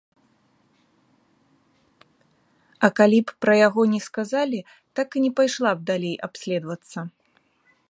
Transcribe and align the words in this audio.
А 2.87 2.89
калі 3.01 3.21
б 3.27 3.37
пра 3.45 3.53
яго 3.67 3.81
не 3.93 4.01
сказалі, 4.07 4.59
так 5.01 5.07
і 5.19 5.23
не 5.27 5.31
пайшла 5.41 5.71
б 5.77 5.89
далей 5.93 6.15
абследавацца. 6.29 6.99